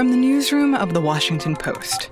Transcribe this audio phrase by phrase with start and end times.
[0.00, 2.10] From the newsroom of The Washington Post.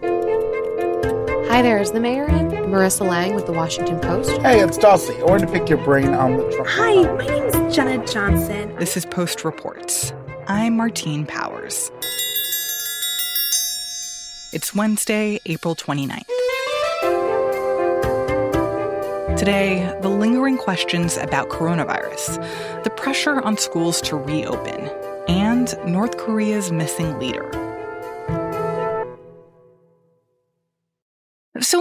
[1.49, 2.51] Hi there, is the mayor in?
[2.69, 4.43] Marissa Lang with The Washington Post.
[4.43, 5.19] Hey, it's Dulcie.
[5.19, 6.69] I wanted to pick your brain on the Trump.
[6.69, 8.77] Hi, my name is Jenna Johnson.
[8.77, 10.13] This is Post Reports.
[10.49, 11.91] I'm Martine Powers.
[14.53, 16.29] It's Wednesday, April 29th.
[19.39, 24.91] Today, the lingering questions about coronavirus, the pressure on schools to reopen,
[25.27, 27.51] and North Korea's missing leader.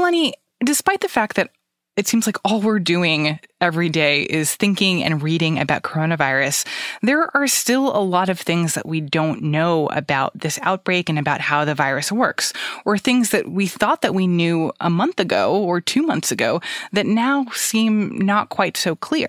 [0.07, 0.31] Lenny,
[0.63, 1.49] despite the fact that
[1.97, 6.65] it seems like all we're doing every day is thinking and reading about coronavirus.
[7.01, 11.19] There are still a lot of things that we don't know about this outbreak and
[11.19, 12.53] about how the virus works,
[12.85, 16.61] or things that we thought that we knew a month ago or two months ago
[16.93, 19.27] that now seem not quite so clear.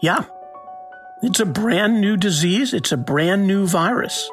[0.00, 0.24] Yeah.
[1.22, 2.74] It's a brand new disease.
[2.74, 4.28] It's a brand new virus.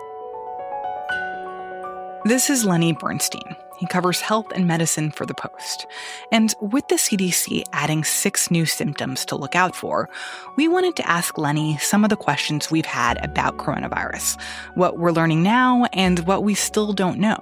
[2.25, 3.55] This is Lenny Bernstein.
[3.79, 5.87] He covers health and medicine for the Post.
[6.31, 10.09] And with the CDC adding six new symptoms to look out for,
[10.57, 14.39] we wanted to ask Lenny some of the questions we've had about coronavirus,
[14.75, 17.41] what we're learning now, and what we still don't know.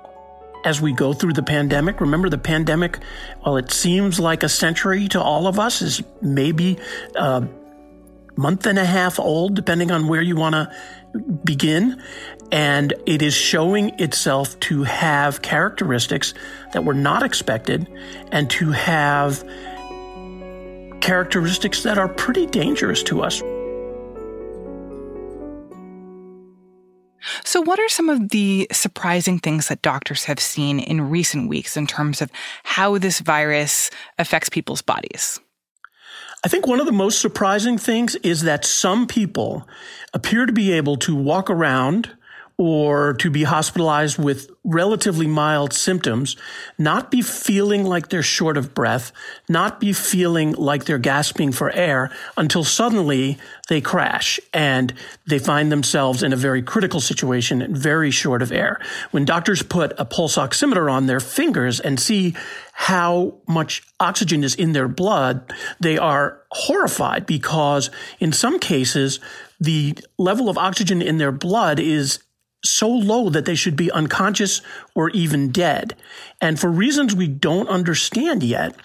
[0.64, 3.00] As we go through the pandemic, remember the pandemic,
[3.42, 6.78] while it seems like a century to all of us, is maybe
[7.16, 7.48] a
[8.36, 10.72] month and a half old, depending on where you want to
[11.44, 12.02] begin.
[12.52, 16.34] And it is showing itself to have characteristics
[16.74, 17.88] that were not expected
[18.32, 19.44] and to have
[21.02, 23.42] characteristics that are pretty dangerous to us.
[27.44, 31.78] So, what are some of the surprising things that doctors have seen in recent weeks
[31.78, 32.32] in terms of
[32.64, 35.40] how this virus affects people's bodies?
[36.44, 39.68] I think one of the most surprising things is that some people
[40.14, 42.16] appear to be able to walk around
[42.58, 46.36] or to be hospitalized with relatively mild symptoms,
[46.78, 49.12] not be feeling like they're short of breath,
[49.48, 53.38] not be feeling like they're gasping for air until suddenly
[53.70, 54.92] they crash and
[55.28, 58.80] they find themselves in a very critical situation and very short of air.
[59.12, 62.36] When doctors put a pulse oximeter on their fingers and see
[62.74, 69.20] how much oxygen is in their blood, they are horrified because in some cases,
[69.60, 72.20] the level of oxygen in their blood is
[72.70, 74.62] so low that they should be unconscious
[74.96, 75.96] or even dead.
[76.42, 78.76] And for reasons we don't understand yet,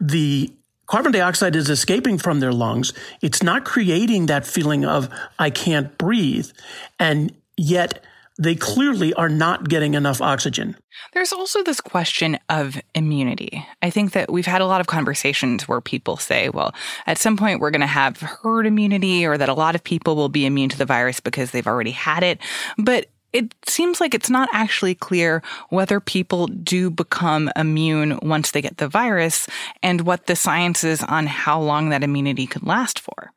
[0.00, 0.52] the
[0.86, 2.92] carbon dioxide is escaping from their lungs.
[3.22, 5.08] It's not creating that feeling of,
[5.38, 6.50] I can't breathe.
[6.98, 8.04] And yet,
[8.38, 10.76] they clearly are not getting enough oxygen.
[11.14, 13.66] There's also this question of immunity.
[13.80, 16.74] I think that we've had a lot of conversations where people say, well,
[17.06, 20.16] at some point we're going to have herd immunity or that a lot of people
[20.16, 22.38] will be immune to the virus because they've already had it.
[22.76, 28.62] But it seems like it's not actually clear whether people do become immune once they
[28.62, 29.46] get the virus
[29.82, 33.32] and what the science is on how long that immunity could last for.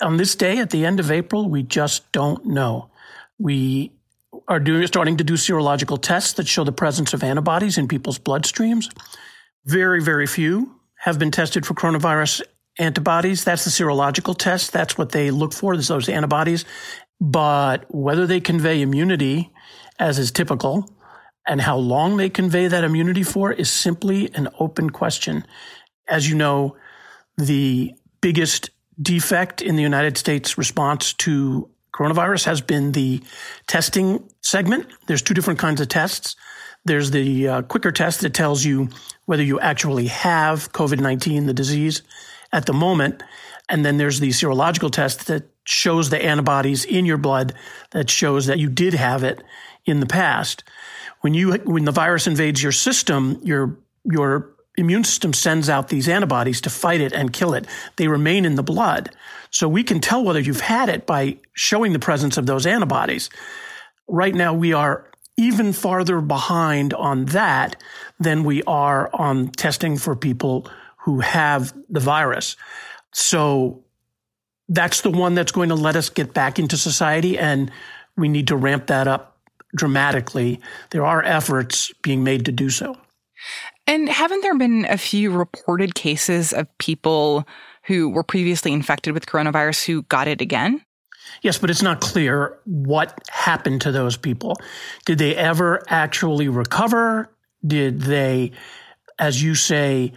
[0.00, 2.88] On this day at the end of April, we just don't know.
[3.36, 3.92] We
[4.46, 8.18] are doing, starting to do serological tests that show the presence of antibodies in people's
[8.18, 8.86] bloodstreams.
[9.64, 12.42] Very, very few have been tested for coronavirus
[12.78, 13.44] antibodies.
[13.44, 14.72] That's the serological test.
[14.72, 16.64] That's what they look for, those antibodies.
[17.24, 19.50] But whether they convey immunity,
[19.98, 20.90] as is typical,
[21.46, 25.46] and how long they convey that immunity for is simply an open question.
[26.06, 26.76] As you know,
[27.38, 28.68] the biggest
[29.00, 33.22] defect in the United States response to coronavirus has been the
[33.66, 34.86] testing segment.
[35.06, 36.36] There's two different kinds of tests.
[36.84, 38.90] There's the uh, quicker test that tells you
[39.24, 42.02] whether you actually have COVID 19, the disease,
[42.52, 43.22] at the moment.
[43.70, 47.54] And then there's the serological test that shows the antibodies in your blood
[47.90, 49.42] that shows that you did have it
[49.84, 50.64] in the past.
[51.20, 56.08] When you when the virus invades your system, your your immune system sends out these
[56.08, 57.66] antibodies to fight it and kill it.
[57.96, 59.10] They remain in the blood.
[59.50, 63.30] So we can tell whether you've had it by showing the presence of those antibodies.
[64.08, 67.80] Right now we are even farther behind on that
[68.18, 70.68] than we are on testing for people
[71.04, 72.56] who have the virus.
[73.12, 73.83] So
[74.68, 77.38] that's the one that's going to let us get back into society.
[77.38, 77.70] And
[78.16, 79.36] we need to ramp that up
[79.74, 80.60] dramatically.
[80.90, 82.96] There are efforts being made to do so.
[83.86, 87.46] And haven't there been a few reported cases of people
[87.84, 90.82] who were previously infected with coronavirus who got it again?
[91.42, 94.56] Yes, but it's not clear what happened to those people.
[95.04, 97.30] Did they ever actually recover?
[97.66, 98.52] Did they,
[99.18, 100.12] as you say,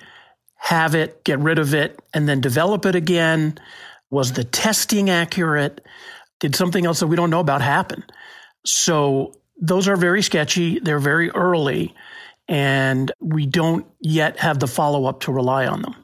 [0.56, 3.58] have it, get rid of it, and then develop it again?
[4.10, 5.86] Was the testing accurate?
[6.40, 8.04] Did something else that we don't know about happen?
[8.66, 10.80] So those are very sketchy.
[10.80, 11.96] They're very early,
[12.48, 15.96] and we don't yet have the follow up to rely on them.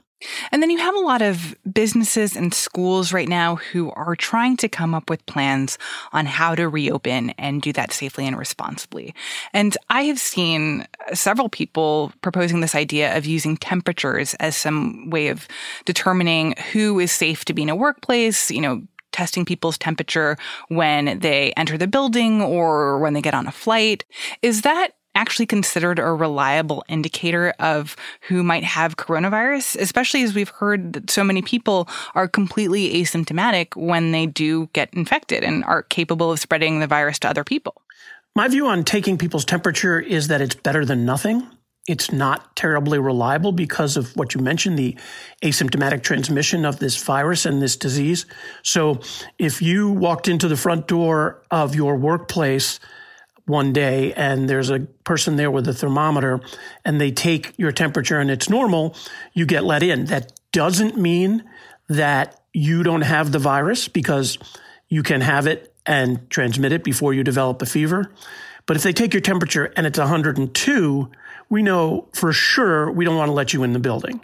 [0.52, 4.58] And then you have a lot of businesses and schools right now who are trying
[4.58, 5.78] to come up with plans
[6.12, 9.14] on how to reopen and do that safely and responsibly.
[9.54, 15.28] And I have seen several people proposing this idea of using temperatures as some way
[15.28, 15.48] of
[15.86, 18.82] determining who is safe to be in a workplace, you know,
[19.12, 20.38] testing people's temperature
[20.68, 24.04] when they enter the building or when they get on a flight.
[24.42, 30.50] Is that actually considered a reliable indicator of who might have coronavirus, especially as we've
[30.50, 35.84] heard that so many people are completely asymptomatic when they do get infected and are
[35.84, 37.82] capable of spreading the virus to other people.
[38.36, 41.48] My view on taking people's temperature is that it's better than nothing.
[41.88, 44.98] It's not terribly reliable because of what you mentioned the
[45.44, 48.26] asymptomatic transmission of this virus and this disease.
[48.64, 49.02] So,
[49.38, 52.80] if you walked into the front door of your workplace
[53.46, 56.40] one day and there's a person there with a thermometer
[56.86, 58.96] and they take your temperature and it's normal,
[59.34, 60.06] you get let in.
[60.06, 61.44] That doesn't mean
[61.90, 64.38] that you don't have the virus because
[64.88, 68.12] you can have it and transmit it before you develop a fever.
[68.66, 71.12] But if they take your temperature and it's 102,
[71.50, 74.24] we know for sure we don't want to let you in the building.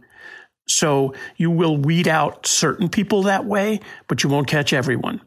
[0.68, 5.20] So you will weed out certain people that way, but you won't catch everyone.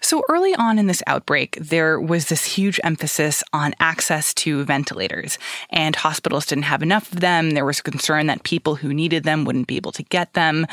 [0.00, 5.38] So early on in this outbreak, there was this huge emphasis on access to ventilators,
[5.70, 7.50] and hospitals didn't have enough of them.
[7.50, 10.66] There was concern that people who needed them wouldn't be able to get them.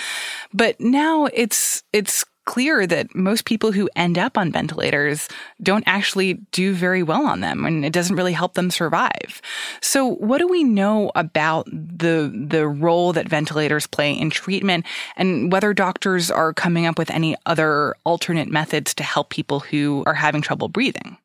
[0.53, 5.27] But now it's it's clear that most people who end up on ventilators
[5.61, 9.39] don't actually do very well on them and it doesn't really help them survive.
[9.81, 11.67] So what do we know about
[11.99, 14.85] the the role that ventilators play in treatment
[15.15, 20.03] and whether doctors are coming up with any other alternate methods to help people who
[20.05, 21.17] are having trouble breathing?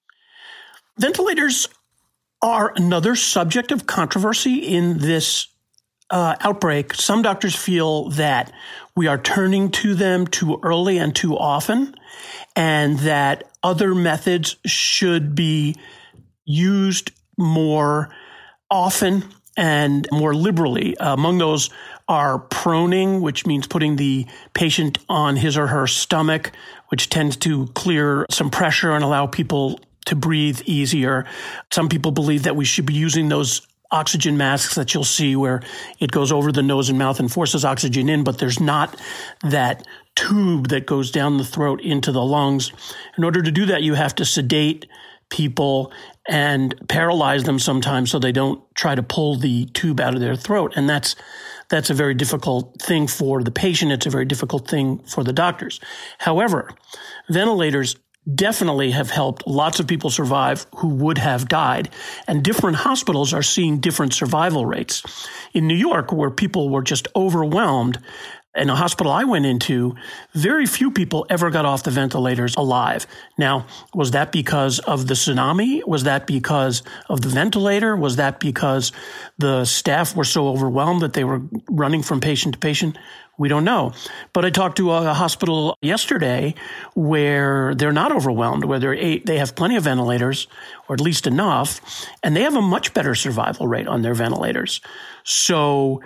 [0.98, 1.68] Ventilators
[2.42, 5.48] are another subject of controversy in this
[6.10, 8.52] uh, outbreak, some doctors feel that
[8.94, 11.94] we are turning to them too early and too often,
[12.54, 15.76] and that other methods should be
[16.44, 18.14] used more
[18.70, 19.24] often
[19.56, 20.96] and more liberally.
[20.96, 21.70] Uh, among those
[22.08, 26.52] are proning, which means putting the patient on his or her stomach,
[26.88, 31.24] which tends to clear some pressure and allow people to breathe easier.
[31.72, 35.62] Some people believe that we should be using those oxygen masks that you'll see where
[36.00, 39.00] it goes over the nose and mouth and forces oxygen in, but there's not
[39.42, 39.86] that
[40.16, 42.72] tube that goes down the throat into the lungs.
[43.16, 44.86] In order to do that, you have to sedate
[45.30, 45.92] people
[46.28, 50.36] and paralyze them sometimes so they don't try to pull the tube out of their
[50.36, 50.72] throat.
[50.76, 51.16] And that's
[51.70, 53.92] that's a very difficult thing for the patient.
[53.92, 55.80] It's a very difficult thing for the doctors.
[56.18, 56.70] However,
[57.28, 57.96] ventilators
[58.32, 61.90] definitely have helped lots of people survive who would have died.
[62.26, 65.02] And different hospitals are seeing different survival rates.
[65.52, 67.98] In New York, where people were just overwhelmed,
[68.54, 69.96] in a hospital I went into,
[70.32, 73.06] very few people ever got off the ventilators alive.
[73.36, 75.84] Now, was that because of the tsunami?
[75.86, 77.96] Was that because of the ventilator?
[77.96, 78.92] Was that because
[79.38, 82.96] the staff were so overwhelmed that they were running from patient to patient?
[83.36, 83.92] We don't know.
[84.32, 86.54] But I talked to a hospital yesterday
[86.94, 90.46] where they're not overwhelmed, where they're, they have plenty of ventilators,
[90.88, 91.80] or at least enough,
[92.22, 94.80] and they have a much better survival rate on their ventilators.
[95.24, 96.00] So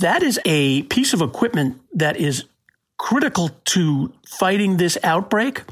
[0.00, 2.44] that is a piece of equipment that is
[2.98, 5.62] critical to fighting this outbreak,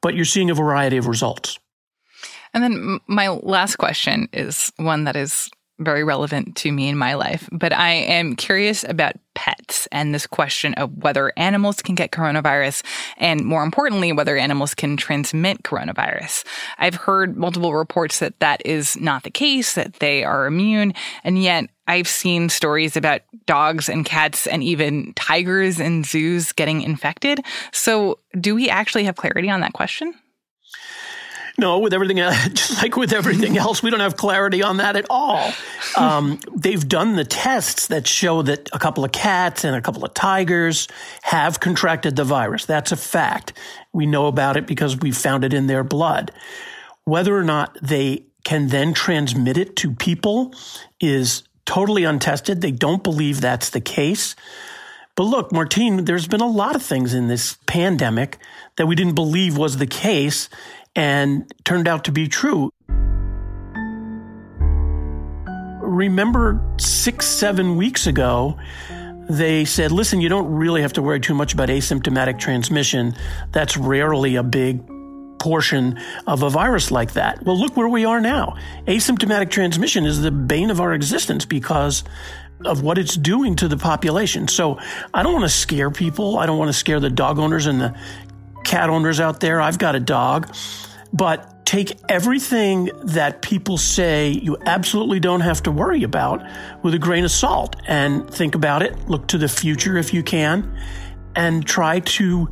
[0.00, 1.58] but you're seeing a variety of results.
[2.54, 7.14] And then my last question is one that is very relevant to me in my
[7.14, 12.10] life, but I am curious about pets and this question of whether animals can get
[12.10, 12.82] coronavirus
[13.16, 16.44] and more importantly, whether animals can transmit coronavirus.
[16.78, 20.92] I've heard multiple reports that that is not the case, that they are immune.
[21.22, 26.82] And yet I've seen stories about dogs and cats and even tigers in zoos getting
[26.82, 27.40] infected.
[27.72, 30.14] So do we actually have clarity on that question?
[31.58, 32.16] No, with everything,
[32.54, 35.52] just like with everything else, we don't have clarity on that at all.
[35.96, 40.04] Um, they've done the tests that show that a couple of cats and a couple
[40.04, 40.86] of tigers
[41.22, 42.64] have contracted the virus.
[42.64, 43.54] That's a fact.
[43.92, 46.30] We know about it because we found it in their blood.
[47.04, 50.54] Whether or not they can then transmit it to people
[51.00, 52.60] is totally untested.
[52.60, 54.36] They don't believe that's the case.
[55.16, 58.38] But look, Martine, there's been a lot of things in this pandemic
[58.76, 60.48] that we didn't believe was the case
[60.98, 62.72] and turned out to be true.
[65.80, 68.58] Remember six, seven weeks ago,
[69.30, 73.14] they said, listen, you don't really have to worry too much about asymptomatic transmission.
[73.52, 74.82] That's rarely a big
[75.38, 77.44] portion of a virus like that.
[77.44, 78.56] Well, look where we are now.
[78.88, 82.02] Asymptomatic transmission is the bane of our existence because
[82.64, 84.48] of what it's doing to the population.
[84.48, 84.80] So
[85.14, 86.38] I don't want to scare people.
[86.38, 87.96] I don't want to scare the dog owners and the
[88.64, 89.60] cat owners out there.
[89.60, 90.52] I've got a dog.
[91.12, 96.42] But take everything that people say you absolutely don't have to worry about
[96.82, 99.08] with a grain of salt and think about it.
[99.08, 100.78] Look to the future if you can
[101.34, 102.48] and try to,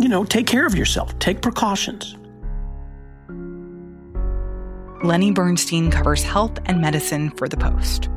[0.00, 2.16] you know, take care of yourself, take precautions.
[5.02, 8.08] Lenny Bernstein covers health and medicine for The Post.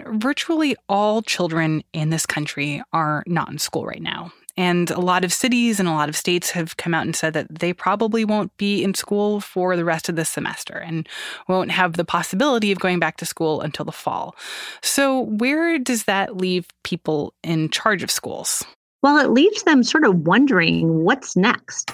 [0.00, 4.32] Point, virtually all children in this country are not in school right now.
[4.54, 7.32] And a lot of cities and a lot of states have come out and said
[7.32, 11.08] that they probably won't be in school for the rest of this semester and
[11.48, 14.36] won't have the possibility of going back to school until the fall.
[14.82, 18.62] So, where does that leave people in charge of schools?
[19.02, 21.90] Well, it leaves them sort of wondering what's next.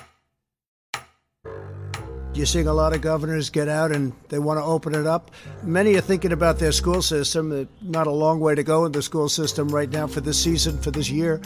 [2.39, 5.33] You're seeing a lot of governors get out and they want to open it up.
[5.65, 7.69] Many are thinking about their school system.
[7.83, 10.79] Not a long way to go in the school system right now for this season,
[10.79, 11.41] for this year.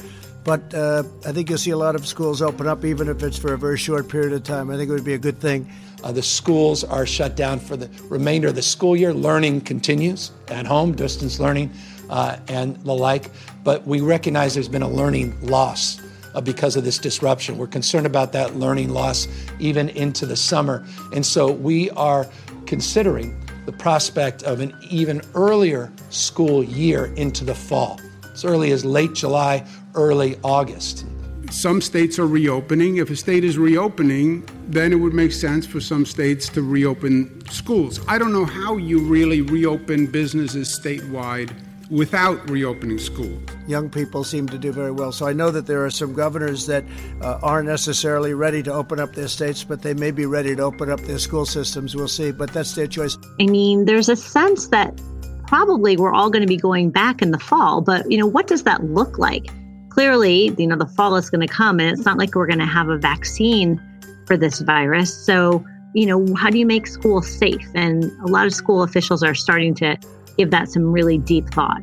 [0.45, 3.39] But uh, I think you'll see a lot of schools open up, even if it's
[3.39, 4.69] for a very short period of time.
[4.69, 5.67] I think it would be a good thing.
[6.05, 9.15] Uh, the schools are shut down for the remainder of the school year.
[9.15, 11.73] Learning continues at home, distance learning,
[12.11, 13.31] uh, and the like.
[13.65, 16.03] But we recognize there's been a learning loss uh,
[16.35, 17.59] Uh, because of this disruption.
[17.59, 20.83] We're concerned about that learning loss even into the summer.
[21.13, 22.27] And so we are
[22.65, 28.01] considering the prospect of an even earlier school year into the fall,
[28.33, 29.63] as early as late July,
[29.95, 31.05] early August.
[31.51, 32.97] Some states are reopening.
[32.97, 37.47] If a state is reopening, then it would make sense for some states to reopen
[37.51, 38.01] schools.
[38.09, 41.55] I don't know how you really reopen businesses statewide
[41.93, 43.39] without reopening school.
[43.69, 45.13] Young people seem to do very well.
[45.13, 46.85] So I know that there are some governors that
[47.21, 50.63] uh, aren't necessarily ready to open up their states, but they may be ready to
[50.63, 51.95] open up their school systems.
[51.95, 53.19] We'll see, but that's their choice.
[53.39, 54.99] I mean, there's a sense that
[55.47, 58.47] probably we're all going to be going back in the fall, but you know, what
[58.47, 59.49] does that look like?
[59.91, 62.59] Clearly, you know, the fall is going to come and it's not like we're going
[62.59, 63.79] to have a vaccine
[64.27, 65.15] for this virus.
[65.27, 65.63] So,
[65.95, 67.69] you know, how do you make schools safe?
[67.75, 69.99] And a lot of school officials are starting to
[70.37, 71.81] give that some really deep thought.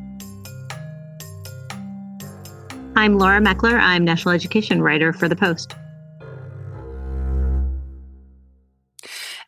[2.96, 3.80] I'm Laura Meckler.
[3.80, 5.74] I'm National Education Writer for The Post.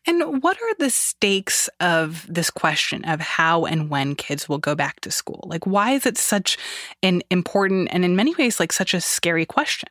[0.05, 4.75] And what are the stakes of this question of how and when kids will go
[4.75, 5.43] back to school?
[5.47, 6.57] Like, why is it such
[7.01, 9.89] an important and in many ways, like such a scary question?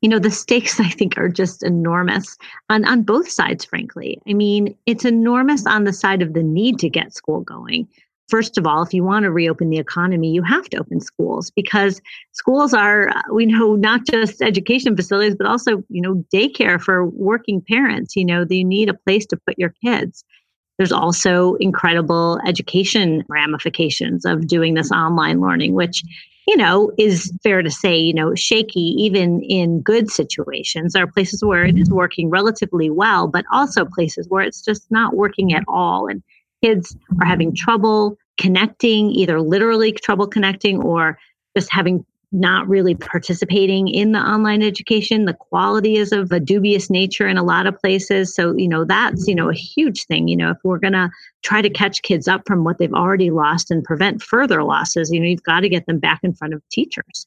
[0.00, 2.36] You know, the stakes I think are just enormous
[2.70, 4.20] on, on both sides, frankly.
[4.28, 7.88] I mean, it's enormous on the side of the need to get school going
[8.32, 11.50] first of all, if you want to reopen the economy, you have to open schools
[11.50, 12.00] because
[12.32, 17.04] schools are, uh, we know, not just education facilities, but also, you know, daycare for
[17.04, 18.16] working parents.
[18.16, 20.24] You know, you need a place to put your kids.
[20.78, 26.02] There's also incredible education ramifications of doing this online learning, which,
[26.46, 30.94] you know, is fair to say, you know, shaky even in good situations.
[30.94, 34.90] There are places where it is working relatively well, but also places where it's just
[34.90, 36.06] not working at all.
[36.06, 36.22] And
[36.62, 41.18] kids are having trouble connecting, either literally trouble connecting or
[41.56, 45.26] just having not really participating in the online education.
[45.26, 48.34] The quality is of a dubious nature in a lot of places.
[48.34, 50.28] So, you know, that's, you know, a huge thing.
[50.28, 51.10] You know, if we're going to
[51.42, 55.20] try to catch kids up from what they've already lost and prevent further losses, you
[55.20, 57.26] know, you've got to get them back in front of teachers.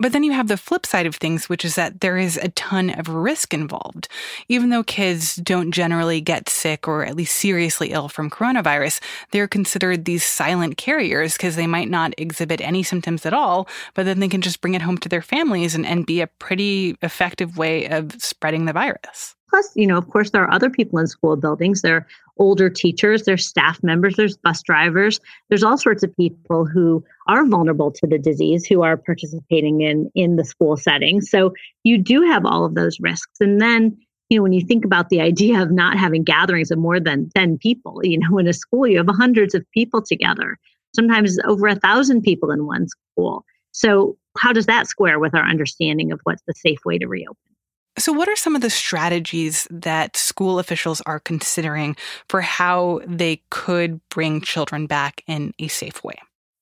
[0.00, 2.48] But then you have the flip side of things, which is that there is a
[2.50, 4.08] ton of risk involved.
[4.48, 9.46] Even though kids don't generally get sick or at least seriously ill from coronavirus, they're
[9.46, 14.18] considered these silent carriers because they might not exhibit any symptoms at all, but then
[14.18, 17.56] they can just bring it home to their families and, and be a pretty effective
[17.56, 19.36] way of spreading the virus.
[19.54, 21.82] Plus, you know, of course, there are other people in school buildings.
[21.82, 22.06] There are
[22.38, 27.46] older teachers, there's staff members, there's bus drivers, there's all sorts of people who are
[27.46, 31.20] vulnerable to the disease who are participating in in the school setting.
[31.20, 33.30] So you do have all of those risks.
[33.38, 33.96] And then,
[34.28, 37.30] you know, when you think about the idea of not having gatherings of more than
[37.36, 40.58] 10 people, you know, in a school, you have hundreds of people together,
[40.96, 43.44] sometimes over a thousand people in one school.
[43.70, 47.53] So how does that square with our understanding of what's the safe way to reopen?
[47.96, 51.96] So, what are some of the strategies that school officials are considering
[52.28, 56.16] for how they could bring children back in a safe way?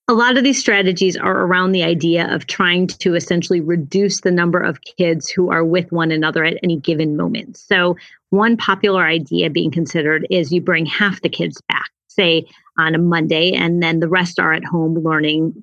[0.08, 4.30] A lot of these strategies are around the idea of trying to essentially reduce the
[4.30, 7.56] number of kids who are with one another at any given moment.
[7.56, 7.96] So,
[8.28, 12.44] one popular idea being considered is you bring half the kids back, say
[12.78, 15.54] on a Monday, and then the rest are at home learning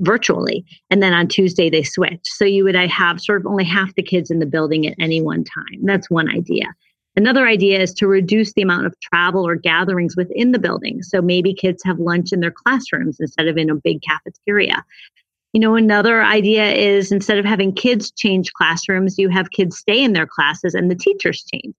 [0.00, 0.64] virtually.
[0.90, 2.20] And then on Tuesday, they switch.
[2.24, 5.22] So you would have sort of only half the kids in the building at any
[5.22, 5.84] one time.
[5.84, 6.74] That's one idea.
[7.16, 11.02] Another idea is to reduce the amount of travel or gatherings within the building.
[11.02, 14.84] So maybe kids have lunch in their classrooms instead of in a big cafeteria.
[15.54, 20.04] You know, another idea is instead of having kids change classrooms, you have kids stay
[20.04, 21.74] in their classes and the teachers change.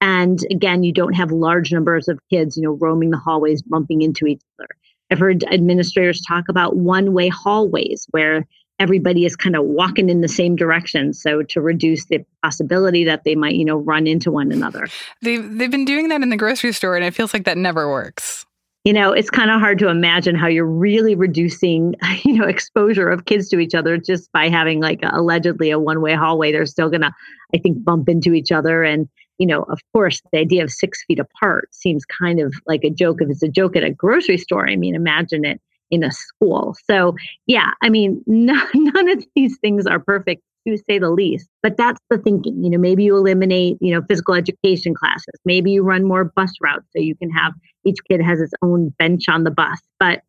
[0.00, 4.02] And again, you don't have large numbers of kids, you know, roaming the hallways, bumping
[4.02, 4.68] into each other.
[5.10, 8.46] I've heard administrators talk about one way hallways where
[8.78, 13.24] everybody is kind of walking in the same direction so to reduce the possibility that
[13.24, 14.86] they might you know run into one another.
[15.22, 17.88] They've, they've been doing that in the grocery store and it feels like that never
[17.90, 18.44] works.
[18.84, 21.94] You know it's kind of hard to imagine how you're really reducing
[22.24, 26.00] you know exposure of kids to each other just by having like allegedly a one
[26.00, 26.52] way hallway.
[26.52, 27.14] They're still gonna
[27.54, 29.08] i think bump into each other and
[29.38, 32.90] you know, of course, the idea of six feet apart seems kind of like a
[32.90, 33.20] joke.
[33.20, 36.74] If it's a joke at a grocery store, I mean, imagine it in a school.
[36.90, 37.14] So,
[37.46, 41.48] yeah, I mean, none, none of these things are perfect to say the least.
[41.62, 42.62] But that's the thinking.
[42.62, 45.40] You know, maybe you eliminate, you know, physical education classes.
[45.44, 47.52] Maybe you run more bus routes so you can have
[47.84, 49.80] each kid has its own bench on the bus.
[50.00, 50.22] But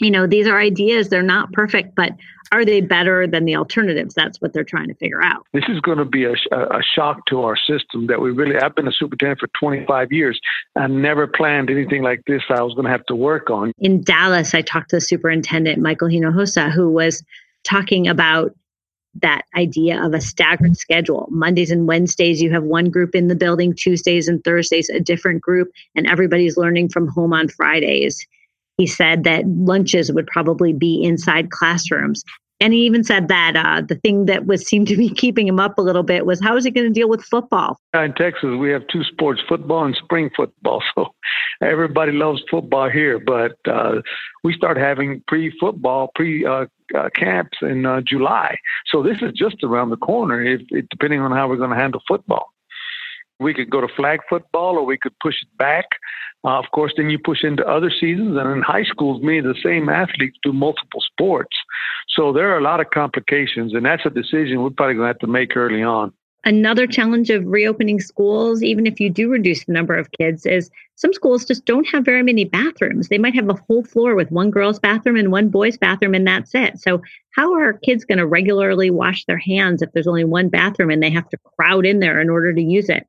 [0.00, 1.08] you know, these are ideas.
[1.08, 2.12] They're not perfect, but
[2.52, 4.14] are they better than the alternatives?
[4.14, 5.46] That's what they're trying to figure out.
[5.52, 8.74] This is going to be a, a shock to our system that we really, I've
[8.74, 10.38] been a superintendent for 25 years
[10.74, 13.72] and never planned anything like this I was going to have to work on.
[13.78, 17.24] In Dallas, I talked to the superintendent, Michael Hinojosa, who was
[17.64, 18.54] talking about
[19.22, 21.26] that idea of a staggered schedule.
[21.30, 25.40] Mondays and Wednesdays, you have one group in the building, Tuesdays and Thursdays, a different
[25.40, 28.26] group, and everybody's learning from home on Fridays.
[28.78, 32.22] He said that lunches would probably be inside classrooms.
[32.58, 35.60] And he even said that uh, the thing that was seemed to be keeping him
[35.60, 37.78] up a little bit was how is he going to deal with football?
[37.92, 40.82] In Texas, we have two sports: football and spring football.
[40.94, 41.14] So
[41.60, 43.18] everybody loves football here.
[43.18, 44.00] But uh,
[44.44, 48.56] we start having pre-football, pre uh, uh, camps in uh, July.
[48.86, 50.42] So this is just around the corner.
[50.42, 52.52] If, if depending on how we're going to handle football.
[53.38, 55.84] We could go to flag football or we could push it back.
[56.46, 58.36] Uh, of course, then you push into other seasons.
[58.36, 61.56] And in high schools, many the same athletes do multiple sports.
[62.08, 63.74] So there are a lot of complications.
[63.74, 66.12] And that's a decision we're probably going to have to make early on.
[66.44, 70.70] Another challenge of reopening schools, even if you do reduce the number of kids, is
[70.94, 73.08] some schools just don't have very many bathrooms.
[73.08, 76.24] They might have a whole floor with one girl's bathroom and one boy's bathroom, and
[76.24, 76.78] that's it.
[76.78, 80.90] So, how are kids going to regularly wash their hands if there's only one bathroom
[80.90, 83.08] and they have to crowd in there in order to use it?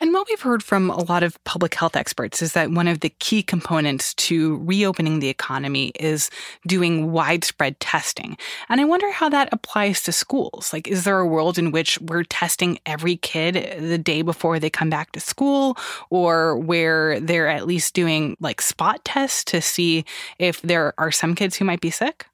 [0.00, 3.00] And what we've heard from a lot of public health experts is that one of
[3.00, 6.30] the key components to reopening the economy is
[6.66, 8.36] doing widespread testing.
[8.68, 10.72] And I wonder how that applies to schools.
[10.72, 14.70] Like, is there a world in which we're testing every kid the day before they
[14.70, 15.78] come back to school,
[16.10, 20.04] or where they're at least doing like spot tests to see
[20.38, 22.26] if there are some kids who might be sick?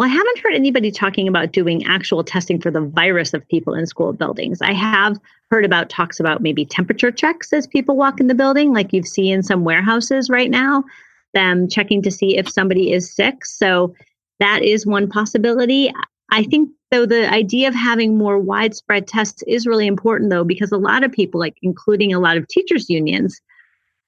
[0.00, 3.74] Well, I haven't heard anybody talking about doing actual testing for the virus of people
[3.74, 4.62] in school buildings.
[4.62, 8.72] I have heard about talks about maybe temperature checks as people walk in the building,
[8.72, 10.84] like you've seen in some warehouses right now,
[11.34, 13.44] them checking to see if somebody is sick.
[13.44, 13.94] So
[14.38, 15.92] that is one possibility.
[16.30, 20.72] I think, though, the idea of having more widespread tests is really important, though, because
[20.72, 23.38] a lot of people, like including a lot of teachers' unions,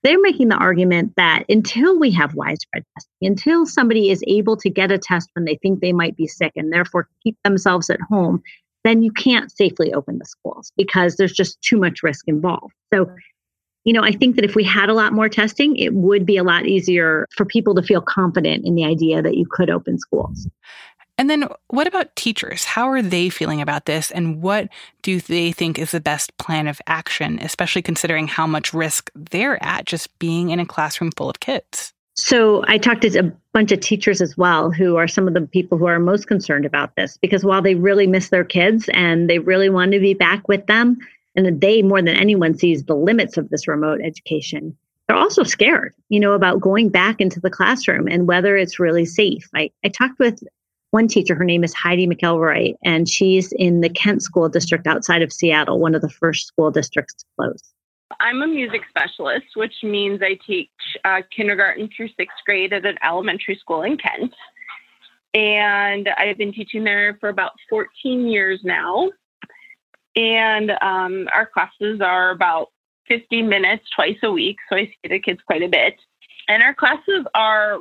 [0.03, 4.71] they're making the argument that until we have widespread testing, until somebody is able to
[4.71, 8.01] get a test when they think they might be sick and therefore keep themselves at
[8.01, 8.43] home,
[8.85, 12.75] then you can't safely open the schools because there's just too much risk involved.
[12.93, 13.11] So,
[13.85, 16.37] you know, I think that if we had a lot more testing, it would be
[16.37, 19.99] a lot easier for people to feel confident in the idea that you could open
[19.99, 20.49] schools.
[21.19, 22.65] And then what about teachers?
[22.65, 24.11] How are they feeling about this?
[24.11, 24.69] And what
[25.03, 29.63] do they think is the best plan of action, especially considering how much risk they're
[29.63, 31.93] at just being in a classroom full of kids?
[32.15, 35.43] So I talked to a bunch of teachers as well who are some of the
[35.43, 39.31] people who are most concerned about this because while they really miss their kids and
[39.31, 40.99] they really want to be back with them,
[41.35, 44.77] and they more than anyone sees the limits of this remote education,
[45.09, 49.07] they're also scared, you know, about going back into the classroom and whether it's really
[49.07, 49.49] safe.
[49.55, 50.43] I, I talked with
[50.93, 55.23] one teacher, her name is Heidi McElroy, and she's in the Kent School District outside
[55.23, 57.73] of Seattle, one of the first school districts to close.
[58.21, 60.69] I'm a music specialist, which means I teach
[61.07, 64.35] uh, kindergarten through sixth grade at an elementary school in Kent.
[65.33, 69.11] And I've been teaching there for about 14 years now.
[70.15, 72.69] And um, our classes are about
[73.09, 74.57] 50 minutes twice a week.
[74.69, 75.95] So I see the kids quite a bit.
[76.49, 77.79] And our classes are,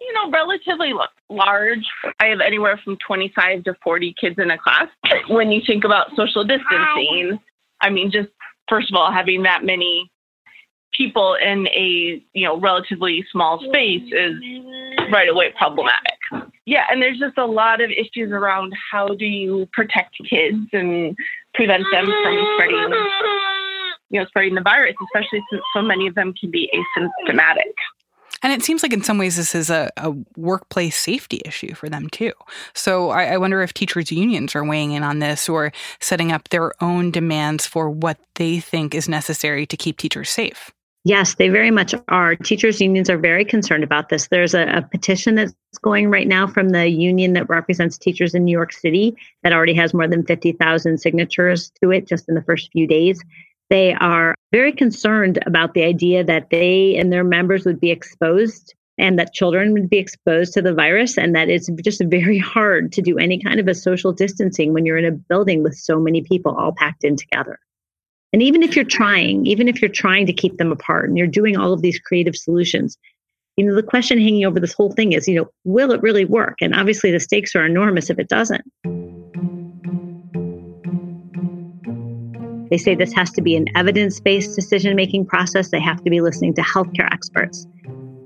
[0.00, 0.92] you know, relatively
[1.28, 1.86] large.
[2.20, 4.88] I have anywhere from 25 to 40 kids in a class.
[5.28, 7.38] When you think about social distancing,
[7.80, 8.28] I mean, just
[8.68, 10.10] first of all, having that many
[10.92, 14.34] people in a, you know, relatively small space is
[15.12, 16.16] right away problematic.
[16.64, 21.16] Yeah, and there's just a lot of issues around how do you protect kids and
[21.54, 22.94] prevent them from spreading
[24.10, 27.72] you know, spreading the virus, especially since so many of them can be asymptomatic.
[28.42, 31.88] And it seems like in some ways this is a, a workplace safety issue for
[31.88, 32.32] them too.
[32.74, 36.48] So I, I, wonder if teachers' unions are weighing in on this or setting up
[36.48, 40.70] their own demands for what they think is necessary to keep teachers safe.
[41.06, 42.34] Yes, they very much are.
[42.34, 44.26] Teachers' unions are very concerned about this.
[44.26, 48.44] There's a, a, petition that's going right now from the union that represents teachers in
[48.44, 52.42] New York City that already has more than 50,000 signatures to it just in the
[52.42, 53.22] first few days.
[53.68, 58.74] They are very concerned about the idea that they and their members would be exposed
[58.98, 62.92] and that children would be exposed to the virus and that it's just very hard
[62.92, 65.98] to do any kind of a social distancing when you're in a building with so
[65.98, 67.58] many people all packed in together.
[68.32, 71.26] And even if you're trying, even if you're trying to keep them apart and you're
[71.26, 72.96] doing all of these creative solutions,
[73.56, 76.24] you know, the question hanging over this whole thing is, you know, will it really
[76.24, 76.56] work?
[76.60, 78.64] And obviously the stakes are enormous if it doesn't.
[82.70, 85.70] They say this has to be an evidence based decision making process.
[85.70, 87.66] They have to be listening to healthcare experts.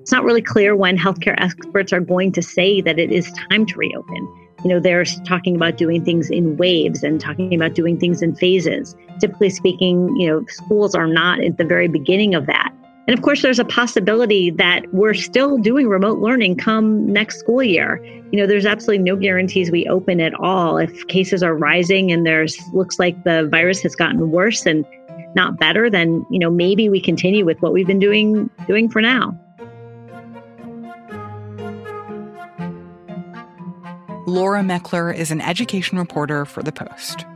[0.01, 3.67] It's not really clear when healthcare experts are going to say that it is time
[3.67, 4.17] to reopen.
[4.65, 8.35] You know, they're talking about doing things in waves and talking about doing things in
[8.35, 8.95] phases.
[9.19, 12.73] Typically speaking, you know, schools are not at the very beginning of that.
[13.11, 17.61] And of course, there's a possibility that we're still doing remote learning come next school
[17.61, 18.01] year.
[18.31, 20.79] You know, there's absolutely no guarantees we open at all.
[20.79, 24.87] If cases are rising and there's looks like the virus has gotten worse and
[25.35, 29.03] not better, then you know maybe we continue with what we've been doing doing for
[29.03, 29.37] now.
[34.29, 37.27] Laura Meckler is an education reporter for The Post.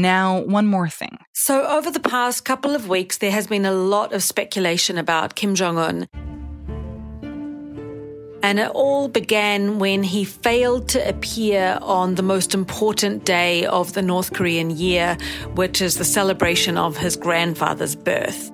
[0.00, 1.18] And now, one more thing.
[1.34, 5.34] So, over the past couple of weeks, there has been a lot of speculation about
[5.34, 6.08] Kim Jong un.
[8.42, 13.92] And it all began when he failed to appear on the most important day of
[13.92, 15.18] the North Korean year,
[15.54, 18.50] which is the celebration of his grandfather's birth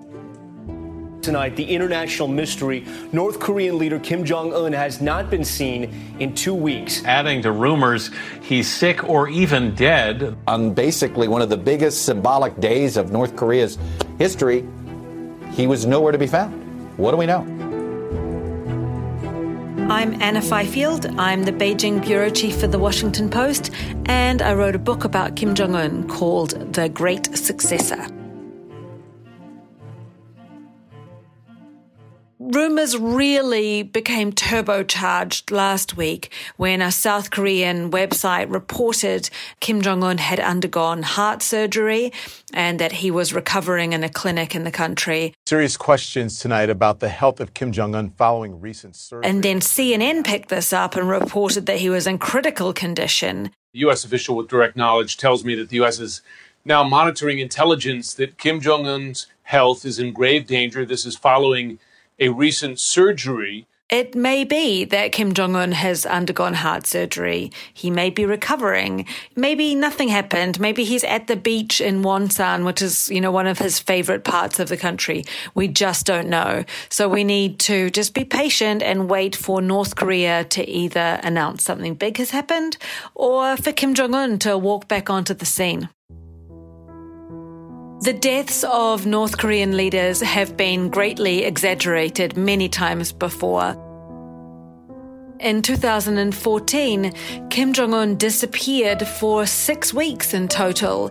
[1.27, 6.33] tonight, the international mystery North Korean leader Kim Jong un has not been seen in
[6.37, 7.05] two weeks.
[7.05, 8.11] Adding to rumors
[8.43, 10.37] he's sick or even dead.
[10.47, 13.77] On basically one of the biggest symbolic days of North Korea's
[14.19, 14.65] history,
[15.51, 16.55] he was nowhere to be found.
[16.97, 17.41] What do we know?
[19.91, 21.07] I'm Anna Fifield.
[21.19, 23.73] I'm the Beijing bureau chief for the Washington Post,
[24.07, 28.07] and I wrote a book about Kim Jong un called The Great Successor.
[32.57, 39.29] Rumors really became turbocharged last week when a South Korean website reported
[39.61, 42.15] Kim Jong un had undergone heart surgery
[42.55, 45.35] and that he was recovering in a clinic in the country.
[45.45, 49.29] Serious questions tonight about the health of Kim Jong un following recent surgery.
[49.29, 53.51] And then CNN picked this up and reported that he was in critical condition.
[53.75, 54.03] The U.S.
[54.03, 56.01] official with direct knowledge tells me that the U.S.
[56.01, 56.23] is
[56.65, 60.87] now monitoring intelligence that Kim Jong un's health is in grave danger.
[60.87, 61.81] This is following
[62.19, 63.67] a recent surgery.
[63.89, 67.53] It may be that Kim Jong un has undergone heart surgery.
[67.73, 69.07] He may be recovering.
[69.37, 70.59] Maybe nothing happened.
[70.59, 74.25] Maybe he's at the beach in Wonsan, which is, you know, one of his favorite
[74.25, 75.25] parts of the country.
[75.55, 76.65] We just don't know.
[76.89, 81.63] So we need to just be patient and wait for North Korea to either announce
[81.63, 82.79] something big has happened
[83.15, 85.91] or for Kim Jong un to walk back onto the scene.
[88.03, 93.75] The deaths of North Korean leaders have been greatly exaggerated many times before.
[95.41, 97.13] In 2014,
[97.49, 101.09] Kim Jong un disappeared for six weeks in total.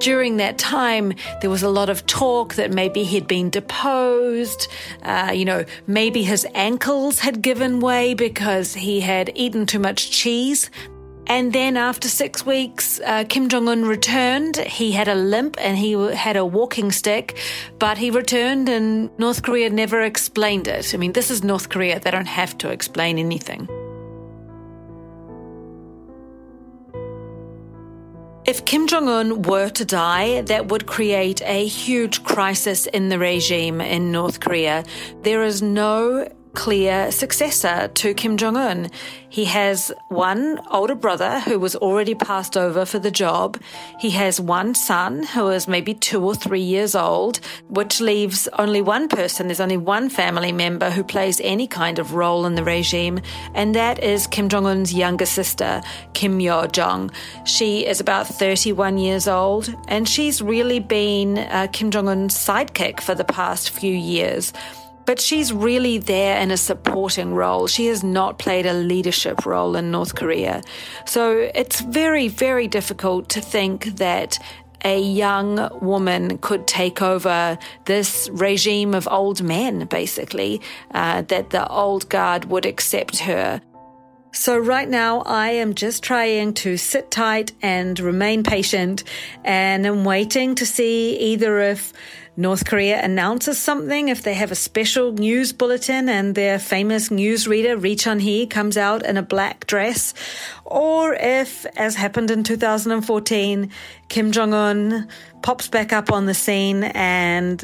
[0.00, 4.68] During that time, there was a lot of talk that maybe he'd been deposed.
[5.02, 10.10] Uh, you know, maybe his ankles had given way because he had eaten too much
[10.10, 10.70] cheese
[11.26, 14.56] And then after six weeks, uh, Kim Jong un returned.
[14.56, 17.38] He had a limp and he had a walking stick,
[17.78, 20.92] but he returned and North Korea never explained it.
[20.94, 22.00] I mean, this is North Korea.
[22.00, 23.68] They don't have to explain anything.
[28.44, 33.18] If Kim Jong un were to die, that would create a huge crisis in the
[33.18, 34.84] regime in North Korea.
[35.22, 38.90] There is no clear successor to Kim Jong un.
[39.28, 43.58] He has one older brother who was already passed over for the job.
[43.98, 48.82] He has one son who is maybe two or three years old, which leaves only
[48.82, 49.48] one person.
[49.48, 53.20] There's only one family member who plays any kind of role in the regime,
[53.54, 55.80] and that is Kim Jong un's younger sister,
[56.12, 57.10] Kim Yo Jong.
[57.44, 63.00] She is about 31 years old, and she's really been uh, Kim Jong un's sidekick
[63.00, 64.52] for the past few years.
[65.04, 67.66] But she's really there in a supporting role.
[67.66, 70.62] She has not played a leadership role in North Korea.
[71.06, 74.38] So it's very, very difficult to think that
[74.84, 80.60] a young woman could take over this regime of old men, basically,
[80.92, 83.60] uh, that the old guard would accept her.
[84.34, 89.04] So, right now, I am just trying to sit tight and remain patient,
[89.44, 91.92] and I'm waiting to see either if
[92.36, 97.80] North Korea announces something, if they have a special news bulletin and their famous newsreader,
[97.80, 100.14] Ri Chun Hee, comes out in a black dress,
[100.64, 103.70] or if, as happened in 2014,
[104.08, 105.08] Kim Jong un
[105.42, 107.62] pops back up on the scene and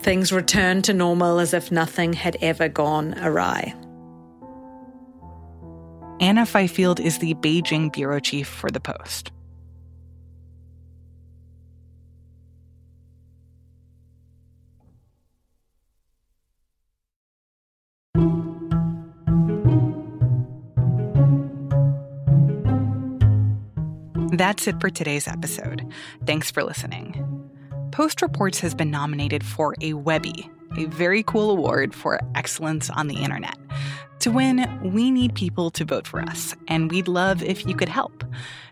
[0.00, 3.74] things return to normal as if nothing had ever gone awry.
[6.20, 9.32] Anna Fifield is the Beijing bureau chief for The Post.
[24.40, 25.86] That's it for today's episode.
[26.24, 27.50] Thanks for listening.
[27.92, 33.08] Post Reports has been nominated for a Webby, a very cool award for excellence on
[33.08, 33.58] the internet.
[34.20, 37.90] To win, we need people to vote for us, and we'd love if you could
[37.90, 38.24] help.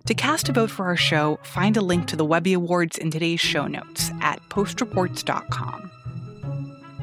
[0.07, 3.11] To cast a vote for our show, find a link to the Webby Awards in
[3.11, 5.91] today's show notes at postreports.com.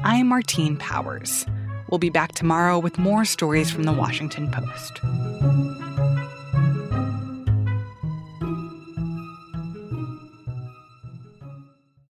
[0.02, 1.46] I'm Martine Powers.
[1.88, 6.25] We'll be back tomorrow with more stories from the Washington Post.